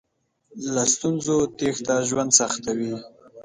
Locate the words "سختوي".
2.39-2.93